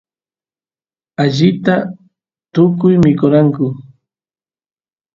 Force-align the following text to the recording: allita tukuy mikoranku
allita 1.23 1.75
tukuy 2.53 2.95
mikoranku 3.05 3.65